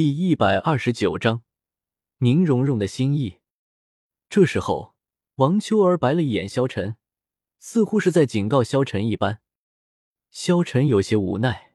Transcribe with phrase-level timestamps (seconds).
[0.00, 1.42] 第一百二十九章，
[2.18, 3.38] 宁荣荣的心意。
[4.30, 4.94] 这时候，
[5.34, 6.94] 王秋儿白了一眼萧晨，
[7.58, 9.40] 似乎是在警告萧晨一般。
[10.30, 11.72] 萧晨有些无奈。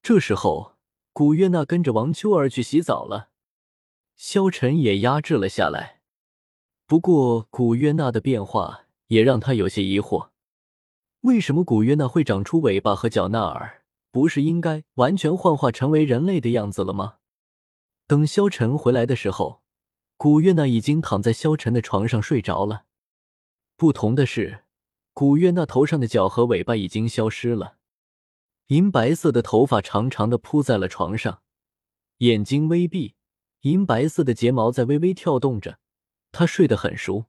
[0.00, 0.76] 这时候，
[1.12, 3.28] 古月娜跟着王秋儿去洗澡了，
[4.16, 6.00] 萧晨也压制了下来。
[6.86, 10.30] 不过，古月娜的变化也让他有些疑惑：
[11.20, 13.82] 为什么古月娜会长出尾巴和脚那儿？
[14.10, 17.18] 不是应该完全幻化成为人类的样子了吗？
[18.08, 19.62] 等萧晨回来的时候，
[20.16, 22.84] 古月娜已经躺在萧晨的床上睡着了。
[23.76, 24.64] 不同的是，
[25.12, 27.78] 古月娜头上的角和尾巴已经消失了，
[28.68, 31.42] 银白色的头发长长的铺在了床上，
[32.18, 33.16] 眼睛微闭，
[33.62, 35.80] 银白色的睫毛在微微跳动着。
[36.30, 37.26] 她睡得很熟。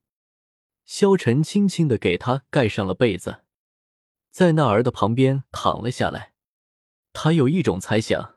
[0.86, 3.42] 萧晨轻轻的给她盖上了被子，
[4.30, 6.34] 在娜儿的旁边躺了下来。
[7.12, 8.37] 他有一种猜想。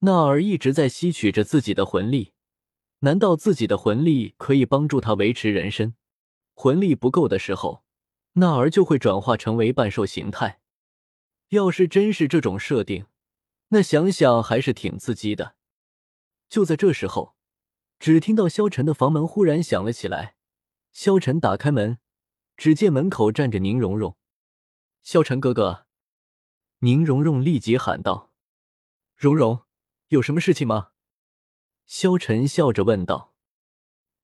[0.00, 2.32] 纳尔一直在吸取着自己的魂力，
[3.00, 5.96] 难道自己的魂力可以帮助他维持人身？
[6.54, 7.84] 魂力不够的时候，
[8.34, 10.60] 纳尔就会转化成为半兽形态。
[11.48, 13.06] 要是真是这种设定，
[13.68, 15.56] 那想想还是挺刺激的。
[16.48, 17.34] 就在这时候，
[17.98, 20.36] 只听到萧晨的房门忽然响了起来。
[20.92, 21.98] 萧晨打开门，
[22.56, 24.16] 只见门口站着宁荣荣。
[25.02, 25.86] 萧晨哥哥，
[26.80, 28.32] 宁荣荣立即喊道
[29.16, 29.62] ：“荣荣。”
[30.08, 30.92] 有什么事情吗？
[31.84, 33.34] 萧晨笑着问道。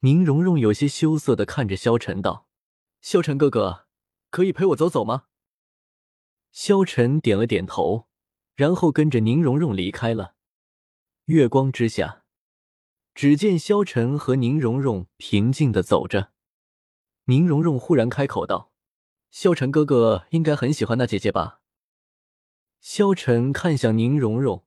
[0.01, 2.49] 宁荣荣有些羞涩的看着萧晨道
[3.03, 3.87] ：“萧晨哥哥，
[4.31, 5.25] 可以陪我走走吗？”
[6.53, 8.09] 萧晨点了点头，
[8.55, 10.35] 然后跟着宁荣荣离开了。
[11.27, 12.25] 月光之下，
[13.15, 16.33] 只见萧晨和宁荣荣平静的走着。
[17.25, 18.73] 宁荣荣忽然开口道
[19.31, 21.61] ：“萧晨哥哥应该很喜欢那姐姐吧？”
[22.81, 24.64] 萧晨看向宁荣荣。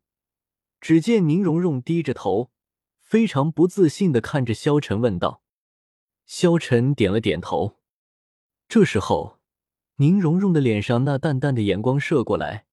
[0.80, 2.52] 只见宁荣荣低着头，
[3.02, 5.42] 非常不自信的看着萧晨，问道
[6.26, 7.78] ：“萧晨点了点头。”
[8.70, 9.40] 这时候，
[9.96, 12.68] 宁荣荣的脸上那淡淡的眼光射过来，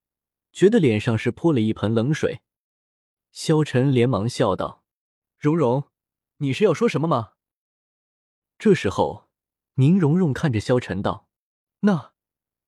[0.52, 2.42] 觉得脸上是泼了一盆冷水。
[3.30, 4.84] 萧晨连忙笑道
[5.38, 5.84] ：“荣荣，
[6.38, 7.32] 你是要说什么吗？”
[8.58, 9.28] 这时候，
[9.74, 11.28] 宁荣荣看着萧晨道
[11.80, 12.12] ：“那，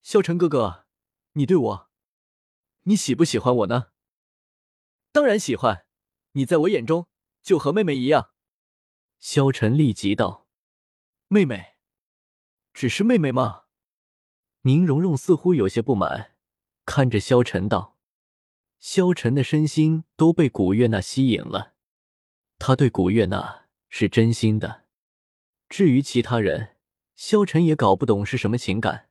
[0.03, 0.87] 萧晨哥哥，
[1.33, 1.91] 你对我，
[2.83, 3.89] 你喜不喜欢我呢？”
[5.17, 5.87] 当然喜欢，
[6.33, 7.09] 你在我眼中
[7.41, 8.33] 就和妹妹一样。
[9.19, 10.47] 萧晨立即道
[11.29, 11.77] ：“妹妹，
[12.75, 13.63] 只是妹妹吗？”
[14.65, 16.33] 宁荣荣似乎有些不满，
[16.85, 17.97] 看着萧晨道
[18.79, 21.73] ：“萧晨的身心都被古月娜吸引了，
[22.59, 24.85] 他对古月娜是真心的。
[25.71, 26.77] 至于其他人，
[27.15, 29.09] 萧晨也搞不懂是什么情感。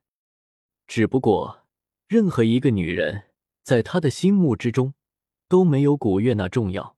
[0.86, 1.66] 只不过，
[2.06, 3.30] 任何一个女人，
[3.64, 4.94] 在他的心目之中。”
[5.48, 6.96] 都没有古月娜重要。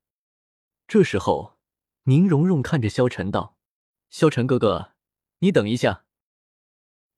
[0.87, 1.59] 这时候，
[2.05, 3.57] 宁荣荣看着萧晨道
[4.09, 4.95] ：“萧晨哥哥，
[5.41, 6.05] 你等一下。”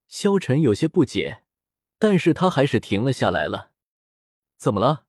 [0.08, 1.44] 萧晨有些不解，
[1.98, 3.70] 但是他还是停了下来了。
[4.56, 5.06] 怎么了？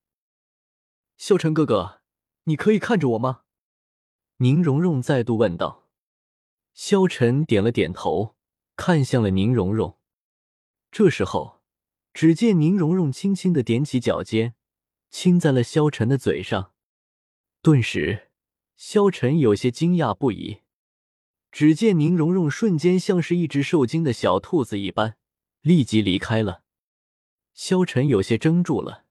[1.18, 2.02] 萧晨哥哥，
[2.44, 3.42] 你可以看着我吗？
[4.38, 5.90] 宁荣荣再度问道。
[6.74, 8.36] 萧晨点了点头，
[8.76, 9.98] 看向了宁荣荣。
[10.92, 11.62] 这时候，
[12.14, 14.56] 只见宁荣荣轻轻的踮起脚尖。
[15.12, 16.72] 亲在了萧晨的嘴上，
[17.62, 18.30] 顿时，
[18.78, 20.62] 萧晨有些惊讶不已。
[21.52, 25.18] 只见宁荣荣瞬间像是一只受惊的小兔子一般，
[25.60, 26.64] 立即离开了。
[27.54, 29.04] 萧晨有些怔住了。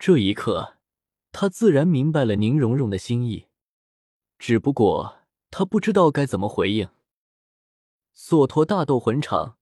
[0.00, 0.78] 这一刻，
[1.30, 3.46] 他自然明白了宁荣荣的心意，
[4.36, 5.18] 只不过
[5.52, 6.88] 他不知道该怎么回应。
[8.12, 9.58] 索托大斗魂场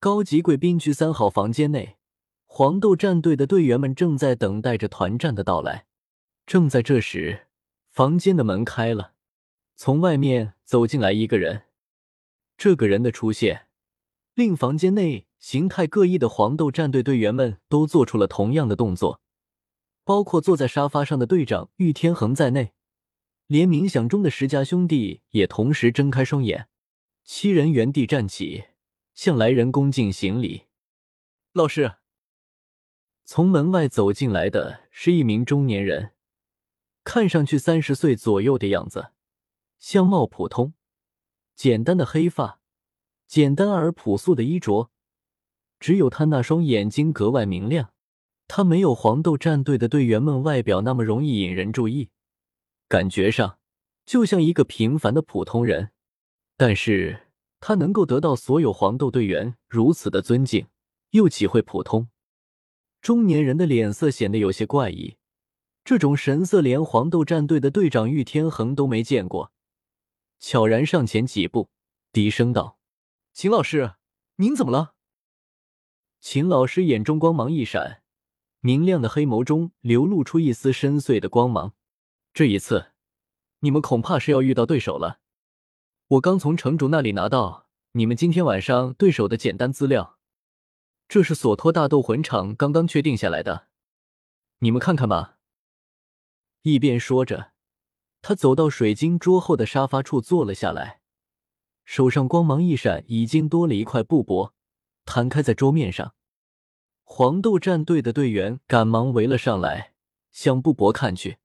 [0.00, 1.95] 高级贵宾区三号房间内。
[2.58, 5.84] 黄豆战队的队员们正在等待着团战的到来。
[6.46, 7.48] 正在这时，
[7.90, 9.12] 房间的门开了，
[9.74, 11.64] 从外面走进来一个人。
[12.56, 13.66] 这个人的出现，
[14.32, 19.20] 令房间内形态各异的黄豆战队队员们都做出了同样的动作，
[20.02, 22.72] 包括坐在沙发上的队长玉天恒在内，
[23.46, 26.68] 连冥想中的石家兄弟也同时睁开双眼。
[27.22, 28.64] 七人原地站起，
[29.12, 30.62] 向来人恭敬行礼。
[31.52, 31.96] 老师。
[33.28, 36.12] 从门外走进来的是一名中年人，
[37.02, 39.10] 看上去三十岁左右的样子，
[39.80, 40.74] 相貌普通，
[41.56, 42.60] 简单的黑发，
[43.26, 44.92] 简单而朴素的衣着，
[45.80, 47.90] 只有他那双眼睛格外明亮。
[48.46, 52.10] 他没有黄豆战队的队员们外表那么容易引人注意，
[52.86, 53.58] 感觉上
[54.04, 55.90] 就像一个平凡的普通人。
[56.56, 57.26] 但是
[57.58, 60.68] 他能够得到所有黄豆队员如此的尊敬，
[61.10, 62.08] 又岂会普通？
[63.00, 65.16] 中年人的脸色显得有些怪异，
[65.84, 69.52] 这种神色，连黄豆战队的队长玉天恒都没见过，
[70.40, 71.70] 悄然上前几步，
[72.12, 72.78] 低声道
[73.32, 73.94] ：“秦老师，
[74.36, 74.94] 您怎么了？”
[76.20, 78.02] 秦老师眼中光芒一闪，
[78.60, 81.74] 明亮的黑眸中流露出一丝深邃的光芒。
[82.34, 82.92] 这一次，
[83.60, 85.20] 你们恐怕是要遇到对手了。
[86.08, 90.15] 我刚从城主那里拿到你们今天晚上对手的简单资料，
[91.08, 93.68] 这是索托大斗魂场刚刚确定下来的，
[94.58, 95.38] 你们看看吧。
[96.62, 97.52] 一边说着，
[98.22, 101.00] 他走到水晶桌后的沙发处坐了下来，
[101.84, 104.52] 手上光芒一闪，已经多了一块布帛，
[105.04, 106.14] 摊开在桌面上。
[107.04, 109.94] 黄豆战队的队员赶忙围了上来，
[110.32, 111.38] 向布帛看去。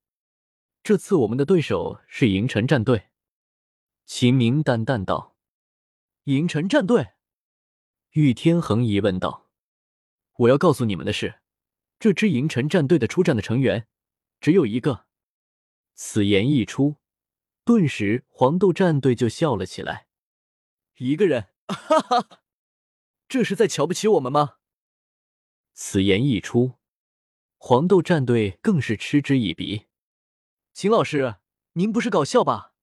[0.81, 3.09] 这次我们的对手是银尘战队，
[4.07, 5.35] 秦明淡淡道
[6.25, 7.09] ：“银尘战队。”
[8.13, 9.49] 玉天恒疑问道
[10.41, 11.41] ：“我要告诉你们的是，
[11.99, 13.87] 这支银尘战队的出战的成员
[14.39, 15.05] 只有一个。”
[15.93, 16.95] 此言一出，
[17.63, 20.07] 顿时黄豆战队就笑了起来。
[20.97, 22.41] 一个人，哈哈，
[23.27, 24.57] 这是在瞧不起我们吗？
[25.73, 26.79] 此言一出，
[27.57, 29.85] 黄豆战队更是嗤之以鼻。
[30.73, 31.35] 秦老师，
[31.73, 32.73] 您不是搞笑吧？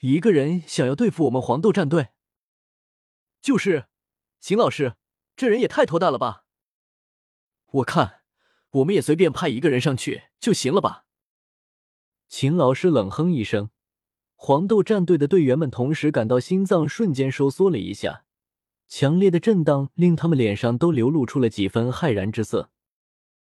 [0.00, 2.08] 一个人想要对付我们黄豆战队？
[3.40, 3.86] 就是，
[4.40, 4.96] 秦老师，
[5.36, 6.43] 这人也太头大了吧？
[7.74, 8.20] 我看，
[8.70, 11.06] 我们也随便派一个人上去就行了吧。
[12.28, 13.70] 秦老师冷哼一声，
[14.36, 18.24] 黄豆战队的队员们同时感到心脏瞬间收缩了一下，
[18.86, 22.70] 强烈的震荡令他们脸上都流露出了几分骇然之色。